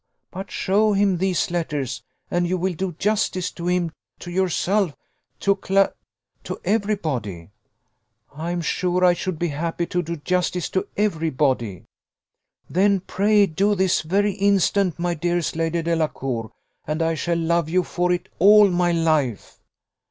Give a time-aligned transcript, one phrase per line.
[0.31, 2.01] but show him these letters,
[2.31, 4.95] and you will do justice to him, to yourself,
[5.39, 5.91] to Cla,
[6.43, 7.51] to every body."
[8.33, 11.83] "I am sure I should be happy to do justice to every body."
[12.67, 16.51] "Then pray do this very instant, my dearest Lady Delacour!
[16.87, 19.59] and I shall love you for it all my life."